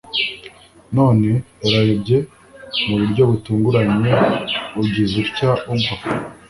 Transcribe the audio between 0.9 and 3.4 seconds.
None urayobye mu buryo